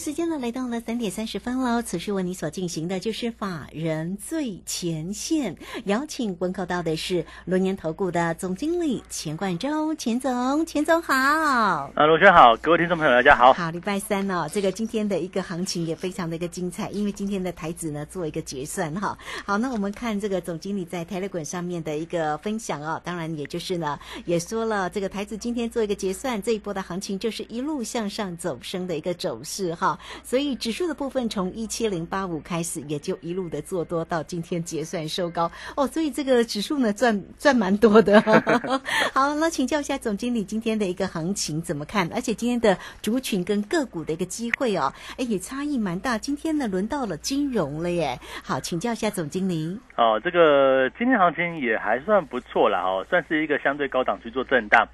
[0.00, 1.82] 时间呢来到了三点三十分喽。
[1.82, 5.54] 此时为你所进行的就是法人最前线，
[5.84, 11.12] 邀请问候到的是龙年投顾的总经理钱冠洲，钱总，钱总好。
[11.14, 13.52] 啊，罗轩好，各位听众朋友大家好。
[13.52, 19.18] 好，礼拜三哦，这个今天的一个行情也非常的一个精彩，因为今天的台子呢做一个结算哈。
[19.44, 29.89] 好，那我们看这个总经理在 Telegram 上面的一个分享哦，当然也就是呢也说了，这个台子今天做一个结算，这一波的行情就是一路向上走升的一个走势哈。
[30.22, 35.86] 所以指数的部分从一七零八五开始，也就一路的做多到今天结算收高哦。
[35.86, 38.20] 所以这个指数呢赚赚蛮多的。
[39.14, 42.08] 好，那请教一下总经理今天的一个行情怎么看？
[42.12, 46.18] 而且今天的族群跟个股的一个机会哦，哎也差异蛮大。
[46.18, 48.18] 今天呢轮到了金融了耶。
[48.42, 49.78] 好，请教一下总经理。
[49.96, 54.86] 哦，这个今天行情也还算不错了哦，算是一个相对高档去做震荡。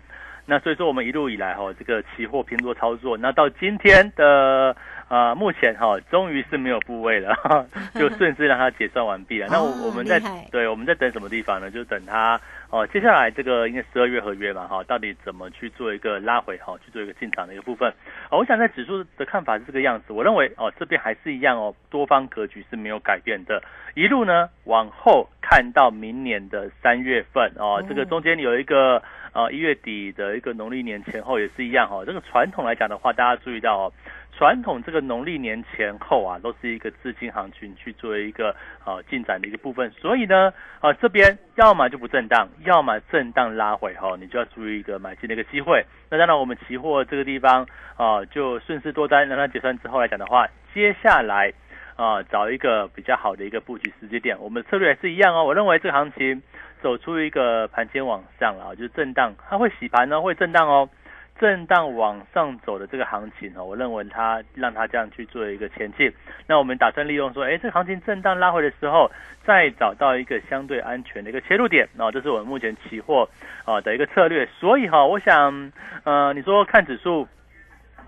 [0.47, 4.77] 那所以说我们一路以来哈，这个期货偏多操作，那到今天的。
[5.09, 7.33] 啊，目前哈，终于是没有部位了，
[7.95, 9.47] 就顺势让它结算完毕了。
[9.49, 11.71] 那我 我们在对，我们在等什么地方呢？
[11.71, 17.89] 就等它哦，接下来这个应该十二月合约嘛，哈，到底怎么去做一个拉回，哈，去做一个进场的一个部分。
[18.33, 23.63] 哦，我想在指数的看法是这个样子，我认为哦，这边还是一样哦，多方格局是没有改变的，
[23.95, 29.01] 一路呢往后看到明年的三月份哦，这个中间有一个
[29.37, 32.03] 啊一月底的一个农历年前后也是一样哈。
[32.07, 33.93] 这个传统来讲的话，大家注意到哦。
[34.39, 45.83] 传统这个农历年前后啊，都是一个资金行情去做一个呃进展的一个部分，所以呢，呃这边要么就不震荡，要么震荡拉回哈，你就要注意一个买进的一个机会。
[46.11, 47.67] 那当然，我们期货这个地方
[47.97, 51.51] 啊，就顺势多单让它结算之后来讲的话，接下来
[51.97, 55.45] 啊找一个比较好的一个布局时间点，我们策略也是一样哦。
[55.45, 56.43] 我认为这个行情
[56.87, 60.89] 走出一个盘间往上了，就是震荡，它会洗盘呢，会震荡哦。
[61.37, 66.13] 震荡往上走的这个行情哦，我认为它让它这样去做一个前进。
[66.47, 69.11] 那我们打算利用说，哎，这个行情震荡拉回的时候，
[69.45, 71.89] 再找到一个相对安全的一个切入点。
[71.99, 73.29] 哦，这是我们目前期货
[73.65, 74.47] 啊的一个策略。
[74.61, 75.73] 所以哈，我想，
[76.05, 77.27] 呃，你说看指数，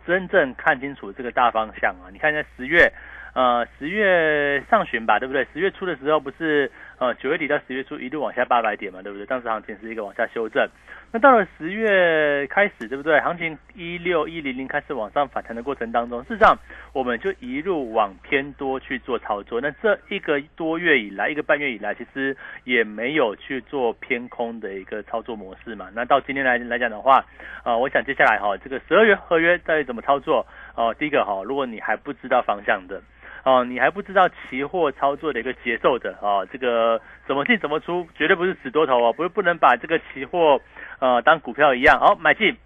[0.06, 2.92] 真正看清楚这个大方向啊，你看一下十月。
[3.34, 5.46] 呃，十月上旬吧，对不对？
[5.52, 9.26] 十月初的时候不是呃九月底到十月初一路往下八百点嘛，对不对？
[9.26, 10.68] 当时行情是一个往下修正。
[11.10, 13.18] 那到了十月开始，对不对？
[13.20, 16.58] 行情一六一零零开始往上反弹的过程当中，事实上
[16.92, 19.58] 我们就一路往偏多去做操作。
[19.60, 25.88] 那这一个多月以来，一个半月以来，其实也没有去做偏空的一个操作模式嘛。
[25.94, 27.24] 那到今天来来讲的话，
[27.64, 30.46] 呃，我想接下来哈，这个十二月合约到底怎么操作？
[30.74, 33.00] 哦，第一个哈，如果你还不知道方向的。
[33.44, 40.60] 哦，你还不知道期货操作的一个节奏的哦，这个怎么进怎么出，绝对不是死多头哦，不是不能把这个期货
[40.98, 42.56] 呃当股票一样，好买进，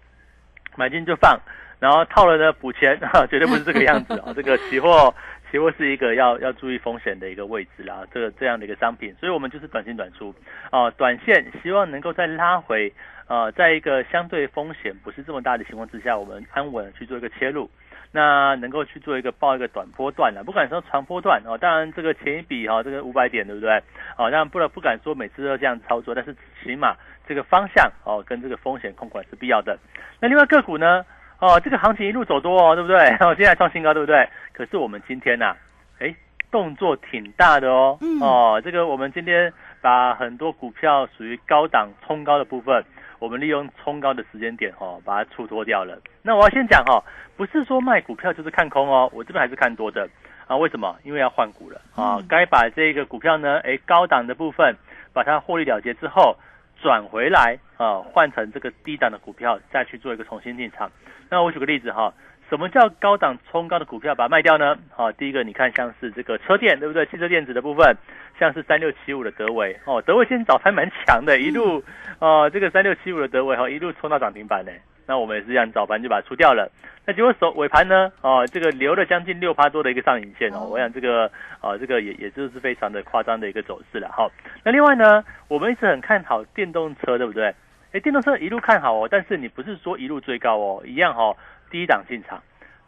[0.75, 1.39] 买进就放，
[1.79, 5.13] 然后套了呢补钱，绝对不是这个样子啊， 这个期货
[5.51, 10.33] 期货是一个要要注意风险的一个位置啦，这个这样的一个商品，所以我们就是短进短出
[10.71, 12.91] 啊，短线希望能够再拉回，
[13.27, 17.69] 呃，在一个相对风险不是这么大的情况之下，我们安稳去做一个切入。
[18.15, 21.57] 那能够去做一个报一个短波段的，不敢说长波段哦。
[21.57, 23.75] 当然这个前一笔哈，这个五百点对不对？
[24.15, 26.95] 哦，当然不能不敢说每次都这样操作，但是起码
[27.27, 29.77] 这个方向哦跟这个风险控管是必要的。
[30.19, 31.03] 那另外个股呢？
[31.39, 32.97] 哦，这个行情一路走多哦，对不对？
[33.19, 34.29] 哦，现在创新高对不对？
[34.53, 35.55] 可是我们今天呐，
[35.99, 36.15] 哎，
[36.51, 37.97] 动作挺大的哦。
[38.21, 39.51] 哦，这个我们今天
[39.81, 42.85] 把很多股票属于高档冲高的部分。
[43.23, 45.97] 我们利用冲高的时间点哦，把它出脱掉了。
[46.21, 47.01] 那我要先讲哈，
[47.37, 50.05] 不是说卖股票就是看空哦，我这边还是看多的
[50.45, 50.57] 啊。
[50.57, 50.93] 为什么？
[51.05, 54.75] 因为要换股了啊，该把这个股票呢，哎，高档的部分
[55.13, 56.35] 把它获利了结之后，
[56.81, 60.91] 转回来啊，换成这个低档的股票，再去做一个重新进场。
[61.29, 62.13] 那我举个例子哈。
[62.53, 64.77] 什么叫高档冲高的股票把它卖掉呢？
[64.91, 67.03] 好，第一个你看像是这个车电，对不对？
[67.07, 67.97] 汽车电子的部分，
[68.39, 71.83] 像是三六七五的德维哦，德维今天早盘蛮强的，一路
[72.19, 74.71] 哦，这个三六七五的德维哈一路冲到涨停板呢。
[75.07, 76.71] 那我们也是这样，早盘就把它出掉了。
[77.07, 81.25] 那结果首尾盘呢，哦，这个留了将近六趴多的一个上影线哦，我想这个
[81.59, 84.11] 啊，这个也也就是非常的夸张的一个走势了。
[84.15, 84.29] 好，
[84.63, 87.51] 那另外呢，我们一直很看好电动车，对不对？
[87.93, 91.35] 哎，电动车一路看好哦，但是你不是说一路追高哦，一样哈。
[91.73, 92.39] 低档进场，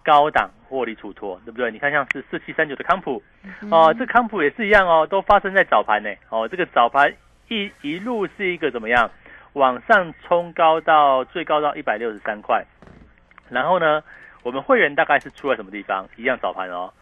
[0.03, 1.71] 高档获利出脱，对不对？
[1.71, 3.23] 你看像是四七三九的康普，
[3.71, 6.09] 哦，这康普也是一样哦，都发生在早盘呢。
[6.29, 7.11] 哦，这个早盘
[7.47, 9.09] 一一路是一个怎么样？
[9.53, 12.63] 往上冲高到最高到一百六十三块，
[13.49, 14.03] 然后呢，
[14.43, 16.07] 我们会员大概是出在什么地方？
[16.15, 16.93] 一样早盘哦。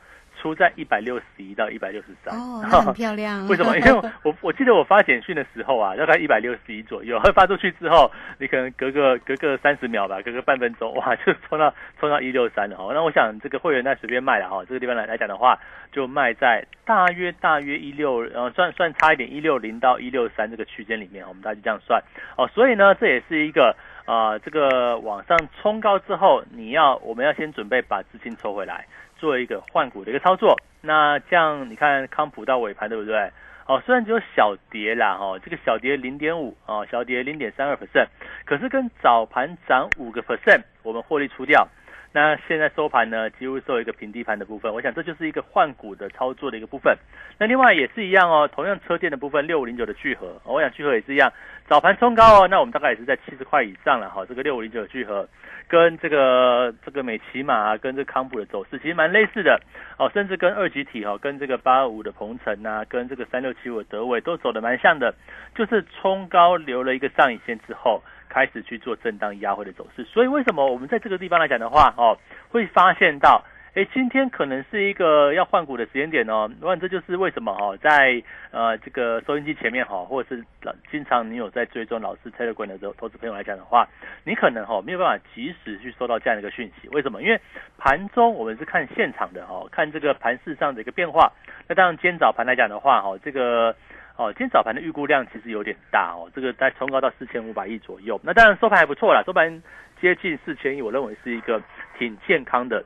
[0.43, 3.47] 出在一百六十一到一百六十三哦， 很漂亮。
[3.47, 3.77] 为什么？
[3.77, 3.93] 因为
[4.23, 12.91] 我 我记得我发简讯的时候啊，大概一百六十一左右，发出去之后，你可能隔个隔个三十秒吧，隔个半分钟，哇， 就冲到冲到一六三了哈。
[12.93, 15.57] 那我想这个会员那随便卖了哈，这个地方来来讲的话，
[15.93, 22.03] 就卖在大约大约一六，呃，算算差一点一六零到一六三这个区间里面，我们大家就这样算
[22.37, 22.45] 哦。
[22.53, 23.73] 所以呢，这也是一个
[24.05, 28.85] 啊，这个往上冲高之后，你要我们要先准备把资金抽回来。
[29.15, 33.31] 做一个换股的一个操作，那这样你看康普到尾盘对不对？
[33.65, 38.07] 哦，虽然只有小跌啦，哦，这个小跌零点五，哦，小跌零点三二 percent，
[38.43, 41.65] 可是跟早盘涨五个 percent，我们获利出掉。
[42.15, 46.95] 那现在收盘呢，几乎收一个平低盘的部分，我想这就是一个换股的操作的一个部分。
[47.39, 51.33] 那另外也是一样哦，同样车电的部分，六五零九的聚合，我想聚合也是一样，
[51.67, 54.23] 早盘冲高哦，那我们大概也是在七十块以上了哈。
[54.27, 55.27] 这个六五零九的聚合
[55.67, 59.59] 跟这个这个美骑马跟这康普的走势其实蛮类似的
[59.97, 65.15] 哦，甚至跟二级体哈，跟这个八二五的鹏程啊，跟这个三六七五的德伟都走的蛮像的，
[65.55, 68.03] 就是冲高留了一个上影线之后。
[68.33, 72.17] 开始去做震荡压回的走势，所以为什么我们在这个地方来讲的话，哦，
[72.49, 73.43] 会发现到，
[73.75, 76.49] 哎，今天可能是一个要换股的时间点哦。
[76.59, 80.43] 我想这就是为什么哈，在呃这个收音机前面哈，或者是
[80.89, 83.87] 经常你有在追踪老师 Telegram 的投资朋友来讲的话，
[84.23, 86.89] 你可能哈没有办法及时去收到这样的一个讯息。
[86.89, 87.21] 为什么？
[87.21, 87.39] 因为
[87.77, 91.31] 盘中我们是看现场的哈，看这个盘市上的一个变化。
[91.67, 93.75] 那当然今天早盘来讲的话，哈，这个。
[94.15, 98.19] 哦，今天早盘的预估量其实有点大哦，这个在冲高到四千五百亿左右。
[98.23, 99.61] 那当然收盘还不错啦，收盘
[99.99, 101.61] 接近四千亿，我认为是一个
[101.97, 102.83] 挺健康的。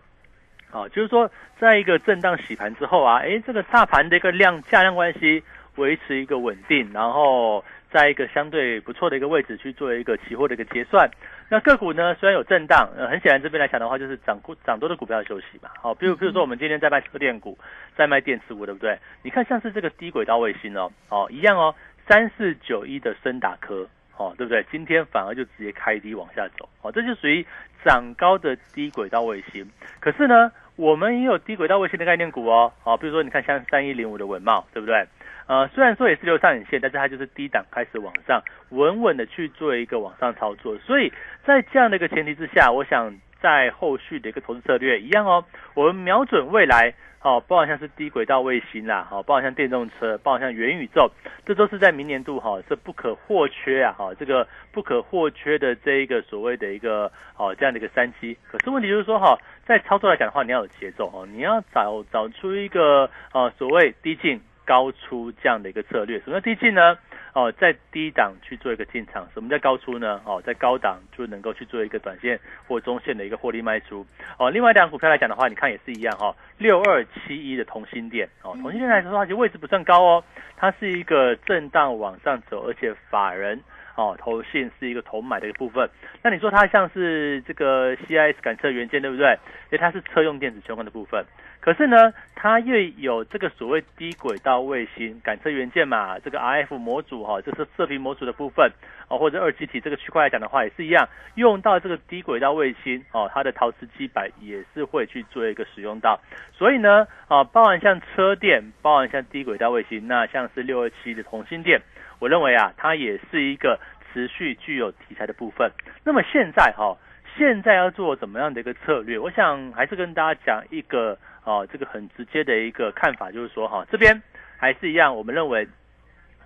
[0.71, 1.29] 哦，就是说
[1.59, 5.43] 在一个震荡洗盘之后啊，哎，这个大盘的一个量价量关系
[5.75, 7.63] 维持一个稳定，然后。
[7.89, 11.09] 在一个相对不错的一个位置去做一个期货的一个结算，
[11.49, 15.69] 那个股呢虽然有震荡，呃，很显然这边来讲的话，就是涨股涨多的股票休息嘛。
[15.81, 17.57] 好，比如比如说我们今天在卖车电股，
[17.95, 18.97] 在卖电池股，对不对？
[19.23, 21.73] 你看像是这个低轨道卫星哦，哦一样哦，
[22.07, 24.65] 三四九一的深达科，哦对不对？
[24.69, 27.45] 今天反而就直接开低往下走，哦，这就属于
[27.85, 29.65] 涨高的低轨道卫星。
[30.01, 35.07] 可是呢，我们也有低轨道卫星的概念股哦，好，比如说你看像三一零五的文茂，对不对？
[35.47, 40.77] 呃，虽然说也是留上影线，但是它就是低档开始往上，稳稳的去做一个往上操作。
[40.79, 41.11] 所以
[41.45, 51.09] 在这样的一个前提之下，我想在后续的一个投资策略一样哦，我们瞄准未来，好，包括像是低轨道卫星啦，好，包括像电动车，包括像元宇宙，
[51.45, 58.37] 这都是在明年度哈是不可或缺啊，哈，这个不可或缺的这一个所谓的一个哦这样的一个三期。
[58.51, 64.41] 可是问题就是说哈，在操作来讲的话，你要有节奏哦，你要找找出一个呃所谓低进。
[64.67, 66.97] 高出这样的一个策略，什么叫低进呢？
[67.33, 70.19] 哦，在低档去做一个进场，什么叫高出呢？
[70.25, 74.05] 哦，在高档就能够去做一个短线或中线的一个获利卖出。
[74.37, 80.23] 哦，另外两股票来讲的话，你看也是一样哈，六二七一的同心店，哦，同心店来说的话，其实位置不算高哦，
[80.57, 83.61] 它是一个震荡往上走，而且法人。
[83.97, 85.89] 哦，投信是一个投买的一个部分。
[86.21, 89.31] 那你说它像是这个 CIS 感测元件，对不对？
[89.31, 91.25] 因为它是车用电子相关的部分。
[91.67, 98.71] 可是呢，它又有这个所谓低轨道卫星感测元件嘛，这个 RF 模组哈，就是射频模组的部分
[99.09, 106.17] 哦，或者二极体这个区块来讲的话，也是一样，用到这个低轨道卫星哦，它的陶瓷基板也是会去做一个使用到。
[106.53, 111.81] 所以呢，啊，包含像车电，包含像低轨道卫星，那像是六二七的同心电。
[112.19, 113.77] 我认为啊，它也是一个
[114.13, 115.69] 持续具有题材的部分。
[116.05, 116.95] 那么现在哈，
[117.37, 119.19] 现在要做怎么样的一个策略？
[119.19, 124.21] 我想还是跟大家讲一个哦，这个很直接的一个看法，就是说哈，这边
[124.57, 125.65] 还是一样，我们认为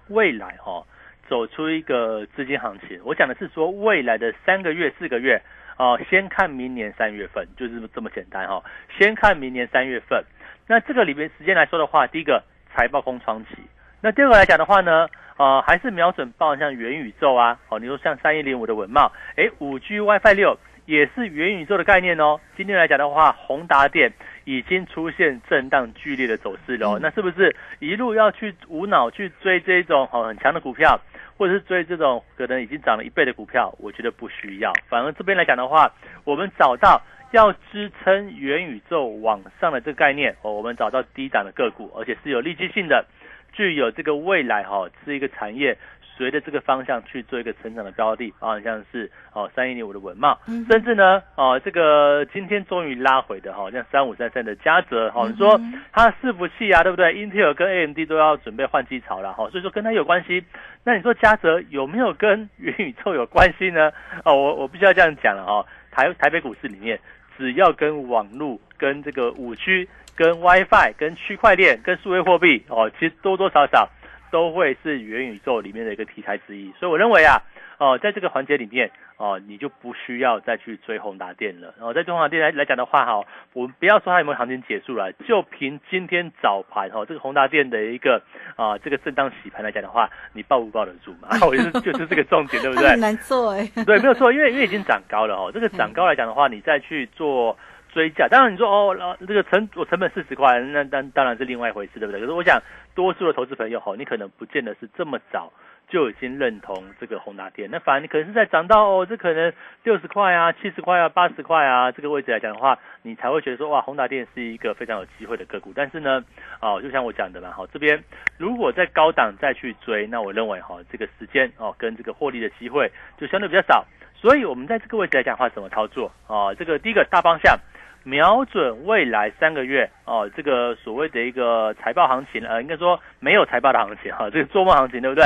[0.10, 0.86] 未来哈
[1.28, 3.02] 走出一个资金行情。
[3.04, 5.42] 我讲的是说未来的三个月、四个月
[5.78, 8.64] 哦，先看明年三月份，就是这么简单哈。
[8.96, 10.24] 先看明年三月份，
[10.68, 13.58] 那这个里面时间来说的话，第一个财报空窗期，
[14.02, 15.08] 那第二个来讲的话呢？
[15.38, 20.56] 啊，还是瞄准报像元宇宙啊，哦，你说像三一零五的文茂，哎，五 G WiFi 六
[20.92, 22.38] 也是元宇宙的概念哦。
[22.58, 24.12] 今天来讲的话，宏达电
[24.44, 31.00] 已经出现震荡剧烈的走势了，那是不是一路要去无脑去追这种哦很强的股票，
[31.38, 33.74] 或者是追这种可能已经涨了一倍的股票？
[33.80, 35.90] 我觉得不需要，反而这边来讲的话，
[36.26, 43.06] 我们找到要支撑元宇宙往上的这个概念哦，我们找到低档的个股，而且是有利基性的。
[43.54, 45.78] 具有这个未来哈，是一个产业
[46.22, 60.44] 随着这个方向去做一个成长的标的啊，像是哦三一零五的文茂，嗯甚至呢哦这个今天终于拉回的哈，像三五三三的嘉泽哈，你说嗯它伺服器啊，对不对？Intel 跟 AMD 都要准备换机潮了哈，所以说跟它有关系。
[60.84, 63.92] 那你说嘉泽有没有跟元宇宙有关系呢？
[64.24, 67.00] 哦，我我必须要这样讲了哈，台台北股市里面，
[67.36, 73.90] 只要跟网络、跟这个五 G、跟 WiFi、跟区块链、跟数位货币哦，其实多多少少
[74.32, 76.72] 都会是元宇宙里面的一个题材之一。
[76.80, 77.42] 所以我认为啊，
[77.78, 81.74] 哦，在这个环节里面哦，你就不需要再去追宏达电了。
[81.78, 83.24] 然哦，在中宏达电来来讲的话，哈，
[83.54, 88.22] 我们不要说它有没有行情结束了，就凭今天早盘哈、哦、这个宏达电的一个
[88.56, 91.30] 啊这个震荡洗盘来讲的话，你抱不抱得住嘛？
[91.46, 92.90] 我就是就是这个重点，对不对？
[92.92, 97.58] 很难做哎，对，没有错，因为因为已经涨高了哦，这个涨高来讲的话，你再去做
[97.94, 102.22] 追价，当然你说哦，呃这个成我成本四十块，那当当然是另外一回事，对不对？
[102.22, 102.62] 可是我想，
[102.96, 105.52] 多数的投资朋友哈，你可能不见得是这么早
[105.90, 109.52] 就已经认同这个宏达电，那反而你可能是在涨到哦，这可能
[109.84, 115.74] 六十块啊、七十块啊、八十块啊这个位置来讲的话，你才会觉得说哇，宏达电是一个非常有机会的个股。
[115.76, 116.24] 但是呢，
[116.62, 118.02] 哦，就像我讲的嘛，哈，这边
[118.38, 123.86] 如果在高档再去追，那我认为哈，这个时间哦跟这个获利的机会就相对比较少。
[124.16, 126.56] 所以我们在这个位置来讲的话，怎么操作哦？
[126.58, 127.58] 这个第一个大方向，
[128.04, 135.26] 瞄准未来三个月哦，这个所谓的一个财报行情，呃，应该说没有财报的行情哈、这个做梦行情，对不对？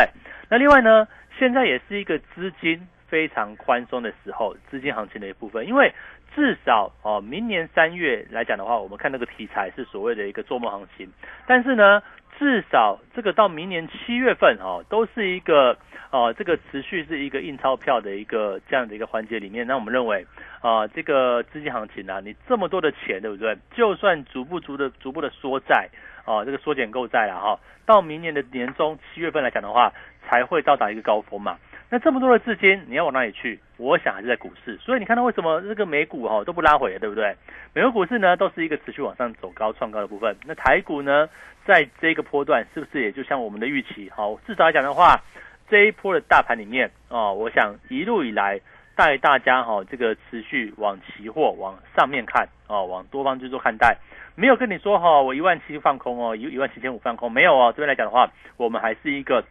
[0.49, 1.07] 那另外呢，
[1.39, 5.93] 现在也是一个资金非常宽松的时候，资金行情的一部分，因为
[6.35, 11.09] 至少哦，明年三月来讲的话，我们看那个题材是所谓的一个做梦行情，
[11.47, 12.03] 但是呢，
[12.37, 15.77] 至少这个到明年七月份哦，都是一个
[16.11, 20.25] 哦，这个持续是一个印钞票的一个这样的一个环节里面，那我们认为
[20.61, 23.57] 啊，这个资金行情啊，你这么多的钱，对不对？
[23.75, 25.89] 就算逐步逐的逐步的缩债
[26.25, 29.91] 哦，这个缩减购债了哈，到明年的年中七月份来讲的话，
[30.27, 31.57] 才会到达一个高峰嘛。
[31.95, 33.57] 那这么多的资金，你要往哪里去？
[33.77, 34.75] 我想还是在股市。
[34.81, 37.33] 所以你看到为什么这个美股哈、都不拉回，对不对？
[37.73, 40.35] 美国股市呢都是一个持续往上走高创高的部分。
[40.45, 41.29] 那台股呢，
[41.65, 44.11] 在这个波段是不是也就像我们的预期？
[44.13, 45.23] 好，至少来讲的话，
[45.69, 48.59] 这一波的大盘里面哦，我想一路以来
[48.97, 53.95] 带大家哈、这个持续往期货往上面看哦，往多方去做看待。
[54.35, 57.71] 没有跟你说哈、我一万七放空哦，一一万七千五放空，没有哦。
[57.71, 59.41] 这边来讲的话，我们还是一个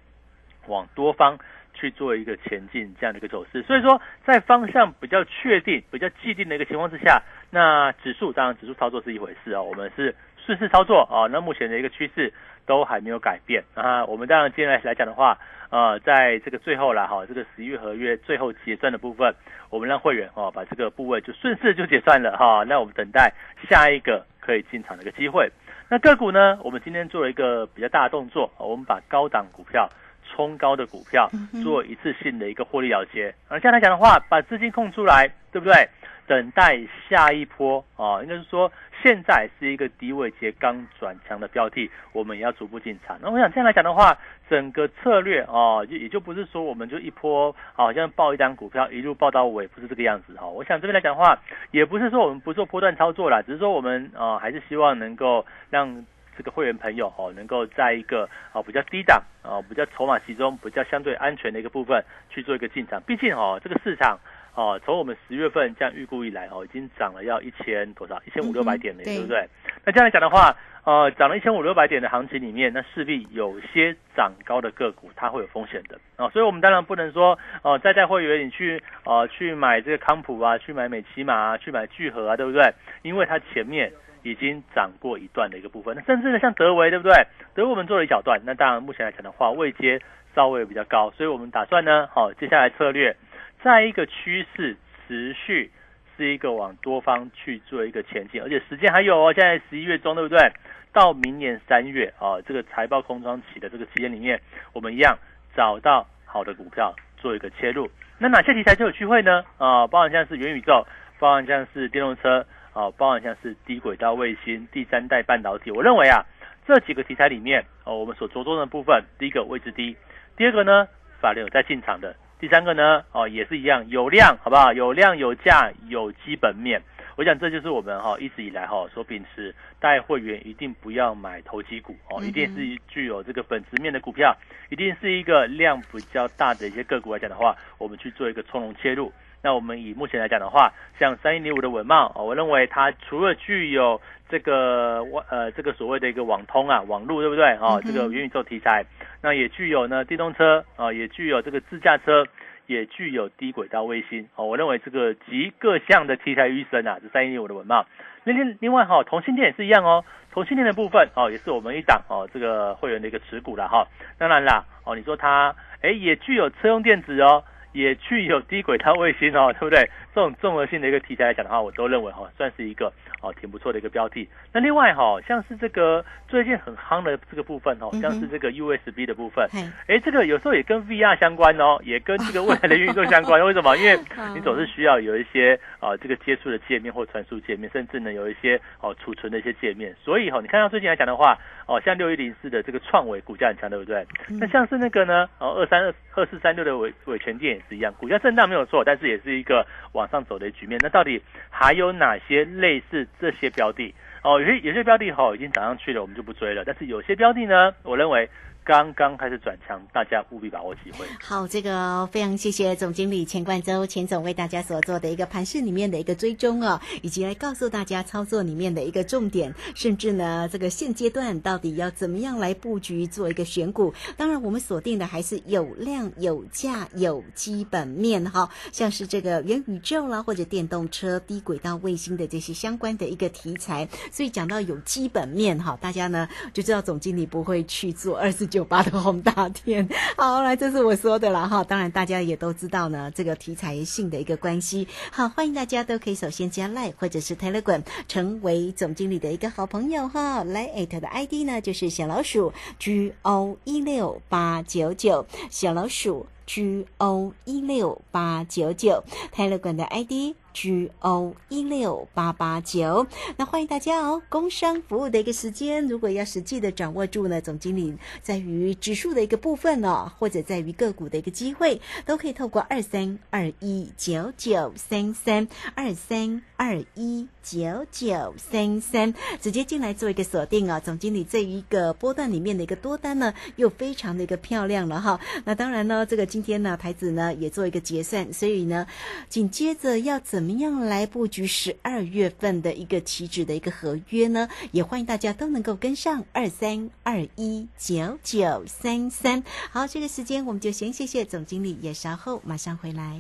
[0.66, 1.38] 往多方
[1.74, 3.62] 去做一个前进这样的一个走势。
[3.62, 10.14] 所以说，在方向比较确定、比较既定的一个情况之下，那指数当然指数操作是一回事哦，我们是
[10.46, 11.28] 顺势操作啊。
[11.30, 12.32] 那目前的一个趋势
[12.64, 14.04] 都还没有改变啊。
[14.06, 15.36] 我们当然今天来来讲的话，
[15.70, 19.34] 呃，在这个最后了哈，这个十一月合约最后结算的部分，
[19.70, 22.64] 我们让会员哦把这个部位就顺势就结算了哈。
[22.66, 23.32] 那我们等待
[23.68, 25.50] 下一个可以进场的一个机会。
[25.90, 29.88] 那个股呢，我们今天做了一个比较大的动作，我们把高档股票。
[30.24, 31.28] 冲高的股票
[31.62, 35.88] 做一次性的一个获利了结，而这样来讲的话，把资金空出来，对不对？
[36.26, 43.18] 等待下一波啊，应该是说现在是一个低位接刚转强的标的，我们也要逐步进场。
[43.20, 44.16] 那我想这样来讲的话，
[44.48, 50.46] 整个策略啊，就也就不是说我们就一波好像报一张股票一路报到尾，不是这个样子哈。
[50.46, 51.38] 我想这边来讲的话，
[51.72, 56.06] 也不是说我们不做波段操作啦，只是说我们啊还是希望能够让。
[56.36, 63.02] 这个会员朋友哦，能够在一个哦比较低档哦比较筹码集中、比较相对安全的一个部分去做一个进场。
[63.06, 64.18] 毕竟哦，这个市场
[64.54, 68.20] 哦，从我们十月份这样预估以来哦，已经涨了要一千多少？
[68.26, 69.48] 一千五六百点了，对不对？
[69.84, 82.72] 那这样来讲的话，呃，涨了一千五六百点的行情里面，那势必有些涨高的个股它会有风险的啊、哦，所以我们当然不能说哦，再带会员你去呃去买这个康普啊，去买美骑马啊，去买聚合啊，对不对？
[83.02, 83.92] 因为它前面。
[84.24, 87.14] 已经涨过一段的一个部分，那甚至呢，像德维对不对？
[87.54, 90.00] 德维我们做了一小段，那当然目前来讲的话，位阶
[90.34, 93.14] 稍微比较高，所以我们打算呢，好、接下来策略，
[93.62, 94.76] 在一个趋势
[95.06, 95.70] 持续
[96.16, 100.50] 是一个往多方去做一个前进，而且时间还有哦，现在十一月中对不对？
[100.94, 104.40] 到明年三月啊，这个财报空窗期的这个期间里面，
[104.72, 105.18] 我们一样
[105.54, 107.90] 找到好的股票做一个切入。
[108.16, 109.44] 那哪些题材就有机会呢？
[109.58, 110.86] 啊，包含像是元宇宙，
[111.18, 112.46] 包含像是电动车。
[112.74, 116.26] 啊，包含像是低轨道卫星、第三代半导体，我认为啊，
[116.66, 119.96] 这几个题材里面，哦，我们所着重的部分，第一个位置低，
[120.36, 120.88] 第二个呢，
[121.20, 124.72] 法人有在进场的，第三个呢，哦，也是一样，有量，好不好？
[124.72, 126.82] 有量有价有基本面，
[127.16, 134.36] 我想这就是我们哈、哦、一直以来哈、哦、所秉持，带会员一定不要买投机股哦，一定是具有这个本质面的股票，
[134.68, 139.12] 一定是一个量比较大的一些个股来讲的话，我们去做一个从容切入。
[139.44, 147.44] 那我们以目前来讲的话，像三一零五的文茂，哦，我认为它除了具有这个呃这个所谓的一个网通啊网络对不对？
[147.60, 148.86] 哦，这个元宇宙题材，
[149.20, 152.24] 那也具有呢电动车啊，也具有这个自驾车，
[152.66, 154.46] 也具有低轨道卫星哦。
[154.46, 157.84] 我认为这个集各项的题材于一身啊，这三一零五的文茂。
[158.24, 163.86] 另另另外哈，同性恋也是一样哦，同性恋的部分哦，也是我们一档哦这个会员的一个持股了哈。
[164.16, 167.44] 当然啦哦，你说它哎也具有车用电子哦。
[167.74, 169.88] 也具有低轨道卫星哦， 对不对？
[170.14, 172.86] 这种综合性的一个题材来讲的话，我都认为哈，算是一个
[173.20, 174.26] 哦挺不错的一个标的。
[174.52, 179.44] 那另外哈，像是这个最近很夯的这个部分哦，像是这个 USB 的部分，
[179.88, 183.42] 哎，这个有时候也跟 VR 相关哦，也跟这个未来的运作相关。
[183.44, 183.76] 为什么？
[183.76, 183.98] 因为
[184.34, 189.92] 你总是需要有一些啊这个接触的界面或传输界面，甚至呢有一些哦储存的一些界面。
[190.00, 194.06] 所以哈，你看到最近来讲的话，哦像六一零四的这个创维股价很强，对不对？
[194.38, 197.60] 那像是那个呢，哦二三二二四三六的伟伟全电。
[197.68, 200.78] 是一样，股价震荡没有错，但是也是一个往上走的局面。
[200.82, 203.94] 那到底还有哪些类似这些标的？
[204.22, 206.64] 哦，有些有些标的哈已经涨上去了，我们就不追了。
[206.64, 208.28] 但是有些标的呢，我认为。
[208.64, 211.04] 刚刚开始转强，大家务必把握机会。
[211.20, 223.92] 好，这个非常谢谢总经理钱冠洲钱总为大家所做的一个盘市里面的一个追踪哦，以及来告诉大家操作里面的一个重点，甚至呢这个现阶段到底要怎么样来布局做一个选股。
[224.16, 233.86] 当然，我们锁定的还是有量有价有基本面哈，像是这个元宇宙啦，或者电动车、低轨道卫星的这些相关的一个题材。
[234.10, 238.48] 所以讲到有基本面哈，大家呢就知道总经理不会去做二十。
[238.54, 241.64] 九八的红大天，好，来，这是我说的了哈。
[241.64, 244.86] 当然，大家也都知道呢，这个题材性的一个关系。
[245.10, 250.44] 好，欢迎大家都可以首先加 Line 或者是 Telegram，成为总经理的一个好朋友哈。
[250.44, 259.02] 来艾特的 ID 呢，就是小老鼠 G O 一六八九九，小老鼠 G O 一六八九九
[259.34, 260.36] ，Telegram 的 ID。
[260.54, 263.06] G O 一六八八九，
[263.36, 264.22] 那欢迎大家哦！
[264.28, 267.92] 工商服务的一个时间，如果要实际的掌握住呢，总经理
[268.22, 280.78] 在于指数的一个部分呢，或者在于个股的一个机会，都可以透过二三二一九九三三二三二一九九三三直接进来做一个锁定啊！
[280.78, 285.18] 总经理这一个波段里面的一个多单呢，又非常的一个漂亮了哈。
[285.44, 288.86] 那当然呢，这个今天呢，台子呢也做一个结算，所以呢，
[289.28, 294.46] 紧接着要怎怎么样来布局十二月份的一个期指的一个合约呢？
[294.72, 299.42] 也欢迎大家都能够跟上二三二一九九三三。
[299.70, 303.18] 好，这个时间我们就先谢谢总经理，也稍后马上回来。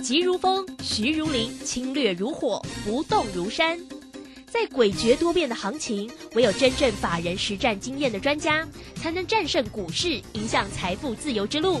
[0.00, 3.76] 急如风，徐如林，侵略如火，不动如山。
[4.46, 11.80] 在诡谲多变的行情，唯有真正法人实战经验的专家，才能战胜股市，迎向财富自由之路。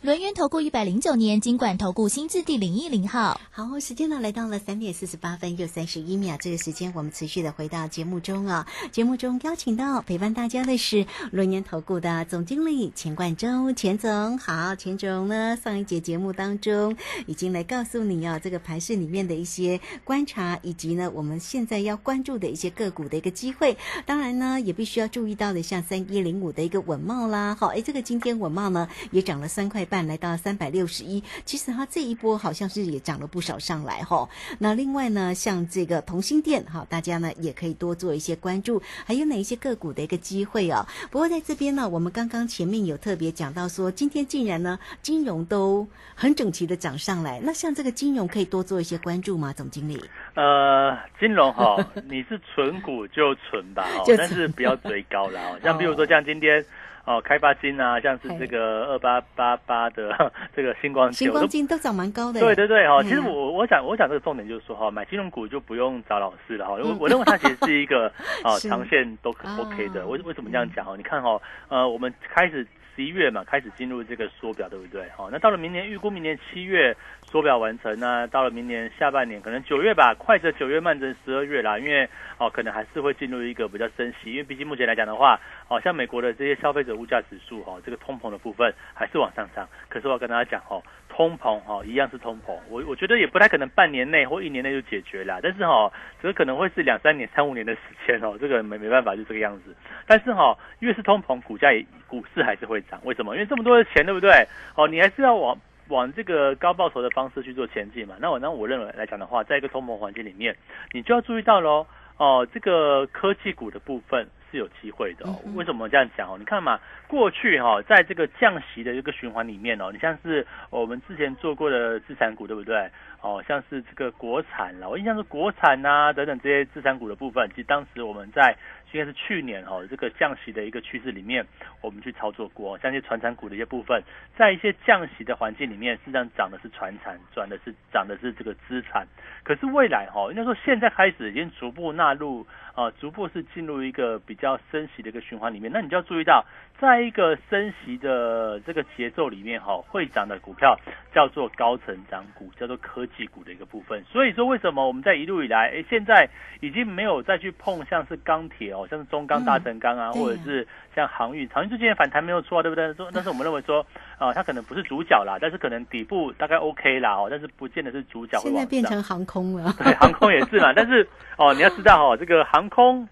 [0.00, 8.64] 轮源投顾一百零九年金管投顾新字第零一零号，好，时间呢来到了三点四十八分又三十一秒，这个时间我们持续的回到节目中啊。
[8.92, 23.76] 节目中邀请到陪伴大家的是轮源投顾的总经理钱冠中，钱总好，钱总呢上一节节目当中已经来告诉你啊，这个盘市里面的一些观察，以及呢我们现在要关注的一些个股的一个机会。
[24.06, 29.84] 当然呢，也必须要注意到的，像三一零五的一个稳茂啦，好，哎，这个今天稳茂呢也涨了三块。
[29.88, 34.28] 半来到三百六十一，其实它这一波好像是也涨了不少上来哈。
[34.58, 40.86] 那另外呢，像这个同心店哈，大家呢也可以多做一些关注，还有哪一些个股的一个机会啊？
[41.10, 47.40] 不过在这边呢，我们刚刚前面有特别讲到说，今天竟然呢金融都很整齐的涨上来。
[47.42, 49.52] 那像这个金融可以多做一些关注吗？
[49.52, 50.02] 总经理？
[50.34, 51.76] 呃，金融哈，
[52.08, 55.58] 你是存股就存吧，但是不要追高了哦。
[55.62, 56.64] 像比如说 像今天。
[57.08, 62.38] 哦，开发金啊，像是这个二八八八的 这个星光金，星光金都涨蛮高的。
[62.38, 68.12] 对对对，哈，其实我我想我想这个重点就是说哈，买金融股就不用找老师了哈，因为我认为它其实是一个
[68.44, 70.06] 啊长线都 OK 的。
[70.06, 70.94] 为为什么这样讲哦？
[70.98, 72.66] 你看哈，呃，我们开始
[72.98, 75.02] 十一月嘛开始进入这个缩表，对不对？
[75.16, 82.08] 哦，那到了明年预估明年七月缩表完成呢，到了明年下半年可能九月吧，快则九月，慢则十二月啦，因为
[82.38, 90.82] 哦可能还是会进入一个比较升息，因为毕竟目前来讲的话，哦像美国的这些消费者物价指数哈，这个通膨的部分还是往上涨，可是我要跟大家讲哦。
[91.08, 99.74] 通膨哈一样是通膨，我我觉得也不太可能半年内或一年内就解决了，但是哈，这个可能会是两三年、三五年的时间哦，这个没没办法就这个样子。
[100.06, 103.34] 但是哈，越是通膨，股价也股市还是会涨，为什么？
[103.34, 104.46] 因为这么多的钱，对不对？
[104.74, 105.56] 哦，你还是要往
[105.88, 108.16] 往这个高报酬的方式去做前进嘛。
[108.20, 110.56] 那我那我认为来讲的话，在一个通膨环境里面，
[110.92, 111.86] 你就要注意到喽。
[112.18, 115.24] 哦，这个科技股的部分是有机会的。
[115.54, 116.34] 为什么这样讲哦？
[116.36, 122.90] 你看嘛，过去哈，在这个降息的一个循环里面哦，你像是我们之前做过的资产股，对不对？
[123.20, 128.56] 哦，像是这个国产啦，我印象是国产呐等等这些资产股的部分，其实当时我们在。
[128.92, 131.44] 应该是去年哈，这个降息的一个趋势里面，
[131.82, 134.02] 我们去操作过，像一些传产股的一些部分，
[134.36, 139.06] 在一些降息的环境里面，实际上涨的是传产，转的是涨的是这个资产。
[139.44, 145.70] 可是未来哈，应该说现在开始已经逐步纳入啊，逐步是进入一个比较升息的一个循环里面。
[145.72, 146.44] 那你就要注意到，
[146.78, 150.78] 在一个升息的这个节奏里面哈，会涨的股票
[151.12, 154.04] 叫做高成长股，叫做科技股的一个部分。
[154.04, 156.28] 所以说，为什么我们在一路以来，哎，现在
[156.60, 158.68] 已经没有再去碰像是钢铁。
[158.78, 162.92] 好像是中钢、大成钢啊，或者是像航运，航运最近反弹没有错，对不对？
[162.94, 163.84] 说，但是我们认为说，
[164.18, 168.38] 啊，它可能不是主角啦，但是可能底部大概 OK 啦，哦，但是不见得是主角。
[168.38, 173.06] 现在变成航空了，对，航空也是嘛，但是哦，你要知道哦，这个航空。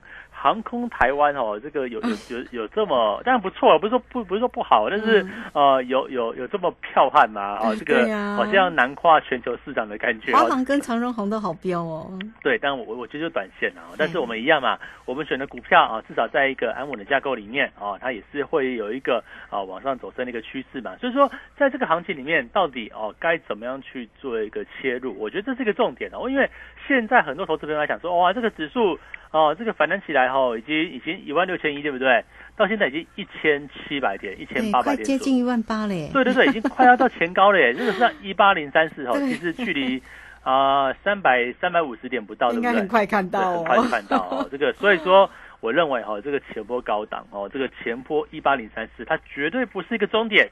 [0.47, 7.59] 航空台湾哦，这个有有有有这么，当然不错，不是说不不是说不好，但是呃，有有有这么彪悍嘛？
[7.59, 8.07] 哦，这个
[8.37, 10.33] 好像南跨全球市场的感觉。
[10.33, 12.17] 华航跟长荣航都好彪哦。
[12.45, 20.95] 对，但我我觉得就短线啊，但是我们一样嘛，我们选的股票啊，至少在一个安稳的架构里面啊，它也是会有一个啊往上走升的一个趋势嘛。
[21.01, 21.29] 所以说，
[21.59, 25.13] 在这个行情里面，到底哦该怎么样去做一个切入？
[25.19, 26.49] 我觉得这是一个重点哦，因为
[26.87, 28.97] 现在很多投资朋友来讲说，哇，这个指数。
[29.33, 32.25] 哦，这个反弹起来哈，已经已经一万六千一，对不对？
[32.57, 36.09] 到现在已经一千七百点，一千八百点，接近一万八嘞。
[36.12, 37.73] 对对对，已经快要到前高了耶！
[37.77, 40.03] 这个是一八零三四哈，其实距离
[40.43, 42.69] 啊三百三百五十点不到，对不对？
[42.71, 44.49] 应该很快看到，很快就看到哦。
[44.51, 45.29] 这个所以说，
[45.61, 50.49] 我认为哈，这个前波高档哦，这个前波一八零三四，它绝对不是一个终点。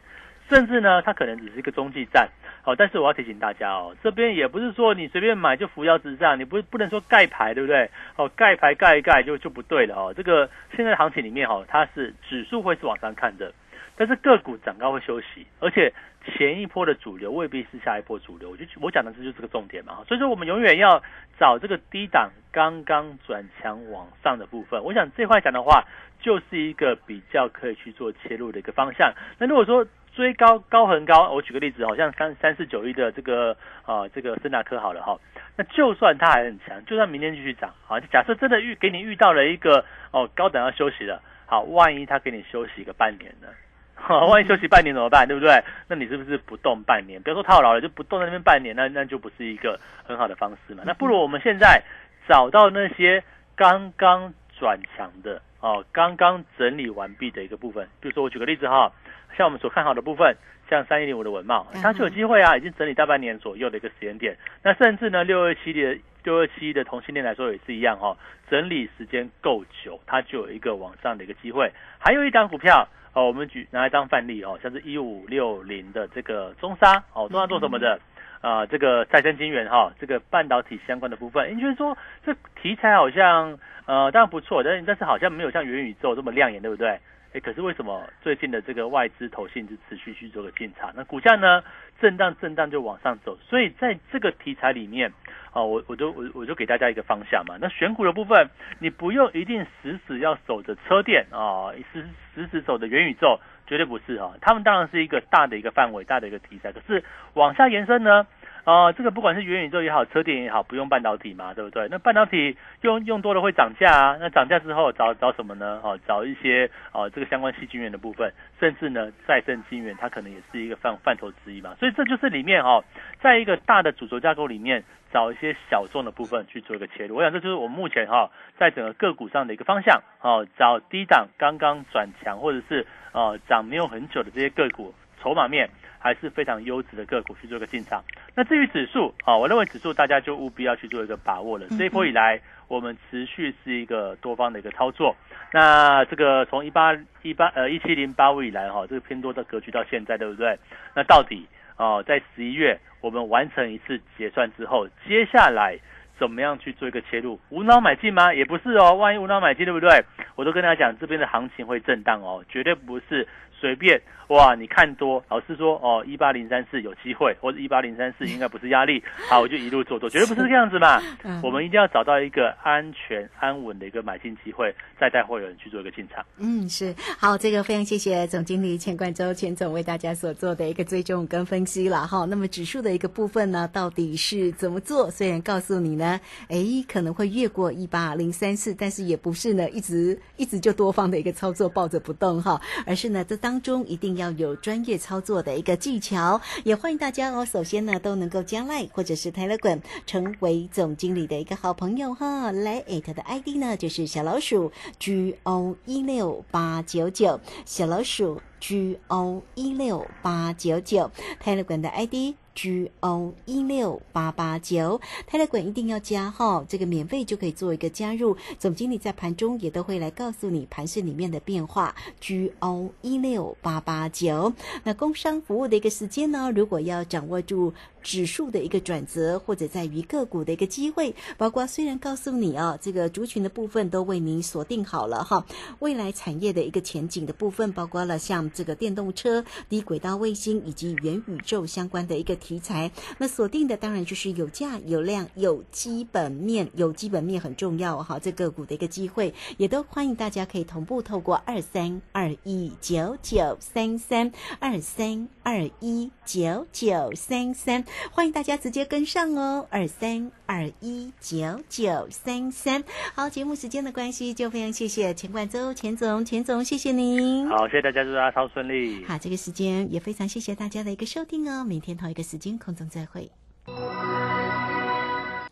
[0.48, 2.28] 甚至呢，它可能只是一个中继站，
[2.62, 7.90] 好，但是我要提醒大家哦，这边也不是说你随便买就扶摇直上，你不不能说盖牌，对不对？
[8.16, 10.14] 哦，盖牌盖一盖就就不对了哦。
[10.14, 13.52] 这个现在行情里面哈，它是指数会是往上看的，
[13.96, 15.92] 但是个股涨高会休息，而且
[16.26, 18.50] 前一波的主流未必是下一波主流。
[18.50, 21.02] 我就我讲的这就是个重点嘛，所以说我们永远要
[21.38, 24.82] 找这个低档刚刚转强往上的部分。
[24.84, 25.84] 我想这块讲的话，
[26.20, 29.12] 就是一个比较可以去做切入的一个方向。
[29.38, 35.18] 那如果说，追高高很高，我举个例子，好像三三四九一的这个啊，这个森达科好了哈，
[35.56, 43.48] 那就算它还很强，就算明天继续涨，好，假设真的遇给你遇到了一个哦高等要休息了，好，万一它给你休息个半年呢？
[44.28, 45.26] 万一休息半年怎么办？
[45.26, 45.62] 对不对？
[45.88, 47.22] 那你是不是不动半年？
[47.22, 50.82] 比如说套牢了就不动在那边半年，那那就不是一个很好的方式嘛。
[50.84, 51.82] 那不如我们现在
[52.28, 53.22] 找到那些
[53.56, 58.92] 刚刚转强的哦，刚刚整理完毕的一个部分，比如说我举个例子哈。
[59.36, 60.36] 像我们所看好的部分，
[60.70, 64.36] 像三一零五的文茂，它就有机会啊，已经整理大半年左右的一个时间点。
[64.62, 68.16] 那甚至呢，六二七的六二七的同性恋来说也是一样哈，
[68.48, 71.72] 整理时间够久，它就有一个往上的一个机会。
[71.98, 77.98] 还有一张股票哦，我们举拿来当范例哦，像是一五六零的这个中沙哦，中沙做什么的
[78.44, 78.66] 啊？
[78.66, 87.00] 这个再生晶圆哈，这个半导体相关的部分，你觉得说这题材好像呃当然不错，但但是好像没有像元宇宙这么亮眼，对不对？
[87.32, 90.92] 哎，可是为什么最近的这个外资投信是持续去做个进场？
[90.94, 91.64] 那股价呢，
[92.00, 93.36] 震荡震荡就往上走。
[93.48, 95.12] 所以在这个题材里面，
[95.52, 97.56] 啊，我我就我我就给大家一个方向嘛。
[97.60, 102.04] 那选股的部分，你不用一定死死要守着车电啊，死
[102.36, 104.32] 死死守着元宇宙，绝对不是啊。
[104.40, 106.72] 他们当然是一个大的一个范围，大的一个题材。
[106.72, 107.02] 可是
[107.34, 108.26] 往下延伸呢？
[108.64, 111.86] 啊，这个不管是元宇宙也好，车电也好，不用半导体嘛，对不对？
[111.90, 115.78] 那半导体用用多了会涨价啊，那涨价之后找找什么呢？
[115.84, 121.74] 哦，找一些哦这个相关细菌源的部分，甚至呢再生晶源，它可能也是一个范范畴之一嘛。
[121.78, 122.82] 所以这就是里面哈，
[123.20, 127.16] 在一个大的主轴架构里面，找一些小众的部分去做一个切入。
[127.16, 134.92] 我想这就是我们目前哈在整个个股上的一个方向哦，找低档刚刚转强或者是呃涨没有很久的这些个股。
[135.22, 135.66] 筹码面
[135.98, 138.04] 还是非常优质的个股去做一个进场。
[138.34, 141.66] 那至于指数啊，我认为指数大家就务必要去做一个把握了。
[141.78, 145.16] 这一波以来，我们持续是一个多方的一个操作。
[145.50, 150.58] 那这个从一八一八呃一七零八五以来哈，这个偏多的格局到现在，对不对？
[150.94, 151.46] 那到底
[151.78, 155.78] 哦，在十一月我们完成一次结算之后，接下来
[156.18, 157.38] 怎么样去做一个切入？
[157.50, 158.32] 无脑买进吗？
[158.32, 160.04] 也不是哦，万一无脑买进，对不对？
[160.36, 163.26] 我都跟大家讲，这边的行情会震荡哦，绝对不是
[163.58, 164.54] 随便哇！
[164.54, 170.98] 你看多，老师说哦，一八零三四有机会，或者一八零三四应该不是压力， 好，我就一路做多，绝对不是这样子嘛。
[171.42, 176.24] 我们一定要找到一个安全安稳的一个买进机会，再带会员去做一个进场。
[176.38, 182.24] 嗯，是好，这个非常谢谢总经理钱冠洲钱总为大家所做的一个追踪跟分析了哈。
[182.24, 185.10] 那么指数的一个部分呢，到底是怎么做？
[185.10, 196.40] 虽然告诉你呢，哎，可能会越过一八零三四，但是也不是呢，一直一直就多方的一个操作抱着不动哈，而是呢，这当当中一定要有专业操作的一个技巧。
[196.64, 202.50] 也欢迎大家哦，首先呢都能够加来或者是 Telegram 成为总经理的一个好朋友哈。
[202.50, 212.34] 来，at 的 ID 呢就是小老鼠 G O 一六八九九，小老鼠 G O 一六八九九，Telegram 的 ID。
[212.54, 218.36] G O 一六八八九，泰勒管一定要加哈，这个免费就可以做一个加入。
[218.58, 221.94] 总经理在盘中也都会来告诉你盘市里面的变化。
[222.20, 224.52] G O 一六八八九，
[224.84, 226.52] 那工商服务的一个时间呢？
[226.54, 227.72] 如果要掌握住
[228.04, 235.44] 指数的一个转折，或者在于个股的一个机会，包括虽然告诉你啊，这个族群的部分都为您锁定好了哈，
[235.80, 242.38] 未来产业的一个前景的部分，包括了像这个电动车、低轨道卫星以及元宇宙相关的一个。
[242.44, 248.18] 题材，那锁定的当然就是有价有量有基本面，有基本面很重要哈。
[248.18, 259.66] 这个股的一个机会，也都欢迎大家可以同步透过二三二一九九三三二三二一九九三三，欢迎大家直接跟上哦。
[259.70, 267.48] 二三二一九九三三，好，节目时间的关系，就非常谢谢钱冠周钱总钱总，谢谢您。
[267.48, 269.02] 好，谢谢大家，祝大家超顺利。
[269.06, 271.64] 好，这个时间也非常谢谢大家的一个收听哦。
[271.64, 272.34] 明天同一个时。
[272.34, 273.30] 时间空中再会。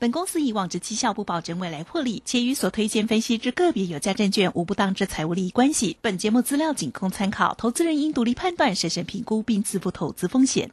[0.00, 5.96] 本公司以往之绩效不保证未来获利，且与所推荐分析之个别有价证券无不当之财务利益关系。
[6.00, 10.72] 本节目资料仅供参考，投资人应独立判断、审慎评估并自负投资风险。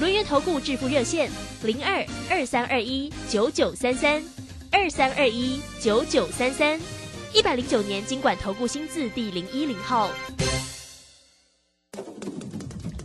[0.00, 1.28] 轮源投顾致富热线
[1.64, 4.22] 零二二三二一九九三三
[4.70, 6.80] 二三二一九九三三，
[7.32, 10.08] 一百零九年经管投顾新字第零一零号。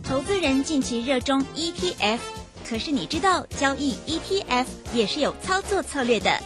[0.04, 2.18] 投资人近期热衷 ETF。
[2.66, 6.40] 可是你知道交易 ETF 也是有操作策略的。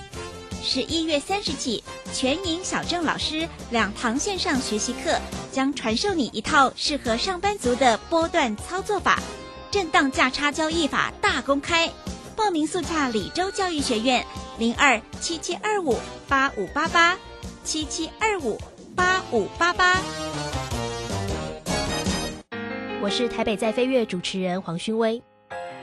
[0.62, 5.20] 十一月三十起，全银小郑老师两堂线上学习课
[5.52, 9.22] 将传授你一套适合上班族的波段操作法，
[9.70, 11.88] 震荡价差交易法大公开。
[12.34, 14.24] 报名速洽李州教育学院
[14.58, 17.16] 零二七七二五八五八八
[17.64, 18.58] 七七二五
[18.96, 20.00] 八五八八。
[23.02, 25.22] 我是台北在飞跃主持人黄勋威。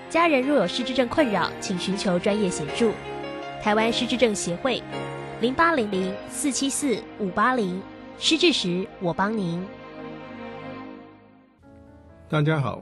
[0.09, 2.91] 家人若有失智症困扰，请寻求专业协助。
[3.61, 4.81] 台湾失智症协会，
[5.41, 7.81] 零八零零四七四五八零。
[8.17, 9.61] 失智时，我帮您。
[12.29, 12.81] 大家好，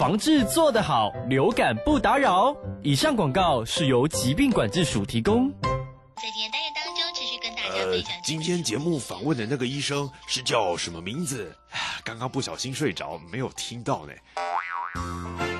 [0.00, 2.56] 防治做得好，流感不打扰。
[2.82, 5.50] 以上广告是由疾病管制署提供。
[5.60, 11.54] 在今天单元当中，持续跟大家呃，今天节目访问的那个医生是叫什么名字？
[12.02, 15.59] 刚刚不小心睡着，没有听到呢。